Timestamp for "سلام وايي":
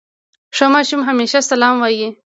1.49-2.07